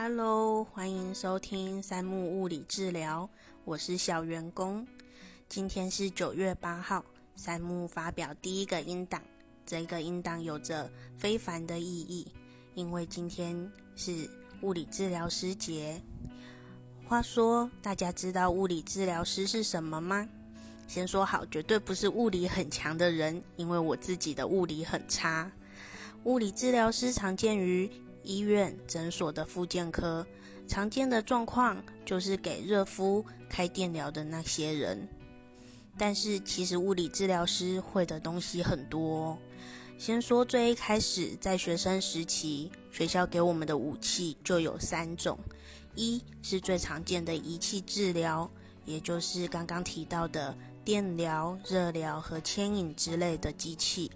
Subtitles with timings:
[0.00, 3.28] Hello，欢迎收听三木物理治疗，
[3.64, 4.86] 我是小员工。
[5.48, 7.04] 今天是九月八号，
[7.34, 9.20] 三木发表第一个音档。
[9.66, 12.32] 这个音档有着非凡的意义，
[12.74, 14.30] 因为今天是
[14.60, 16.00] 物理治疗师节。
[17.04, 20.28] 话说，大家知道物理治疗师是什么吗？
[20.86, 25.50] 先说好，绝对不是物理很强的人，因为我自己的物理很差。
[26.22, 27.90] 物理治疗师常见于。
[28.28, 30.24] 医院、诊所的复健科
[30.66, 35.08] 常见的状况就是给热敷、开电疗的那些人。
[35.96, 39.36] 但是其实物理治疗师会的东西很多。
[39.96, 45.38] 先说最一开始，在学生时期，学校给我们的武器就有三种：
[45.94, 48.48] 一是最常见的仪器治疗，
[48.84, 50.54] 也就是刚刚提到的
[50.84, 54.10] 电疗、热疗和牵引之类的机器；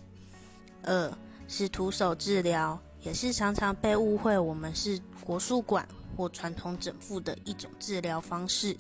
[0.83, 1.19] 二
[1.49, 2.79] 是徒手治疗。
[3.03, 8.77] 也是常常被误会，我们是国术馆或传统整复的一种治疗方式。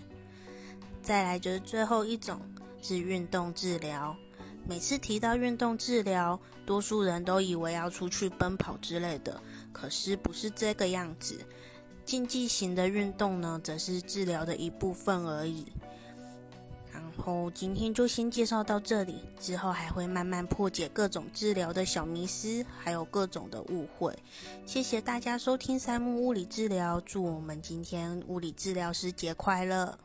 [1.02, 2.40] 再来就是最后一种
[2.80, 4.16] 是运动治疗。
[4.64, 9.40] 每次提到运动治疗，多数人都以为要出去奔跑之类的，
[9.72, 11.44] 可是不是这个样子。
[12.04, 15.66] 竞技型的运动呢，则是治疗的一部分而已。
[17.24, 24.12] 哦今天就先介绍到这里，之后还会慢慢破解各种治疗的小迷思，还有各种的误会。
[24.66, 29.96] 谢谢大家收听三木物理治疗，祝我们今天物理治疗师节快乐！